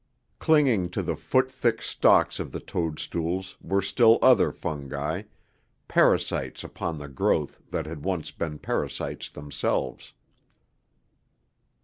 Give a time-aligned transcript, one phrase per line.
[0.39, 5.21] Clinging to the foot thick stalks of the toadstools were still other fungi,
[5.87, 10.13] parasites upon the growth that had once been parasites themselves.